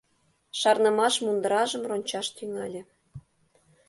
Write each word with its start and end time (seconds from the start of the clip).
Шарнымаш 0.59 1.15
мундыражым 1.23 1.83
рончаш 1.89 2.27
тӱҥале. 2.35 2.81